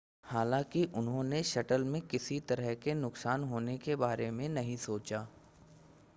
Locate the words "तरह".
2.49-2.73